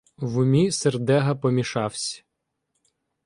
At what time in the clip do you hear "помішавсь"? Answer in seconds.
1.35-2.25